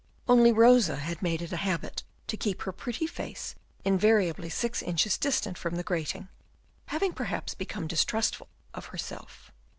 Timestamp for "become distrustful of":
7.53-8.85